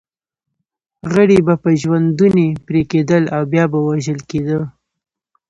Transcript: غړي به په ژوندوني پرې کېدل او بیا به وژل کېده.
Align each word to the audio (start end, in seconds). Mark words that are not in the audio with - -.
غړي 1.13 1.39
به 1.45 1.55
په 1.63 1.69
ژوندوني 1.81 2.47
پرې 2.65 2.81
کېدل 2.91 3.23
او 3.35 3.41
بیا 3.51 3.63
به 3.71 3.79
وژل 3.87 4.19
کېده. 4.29 4.59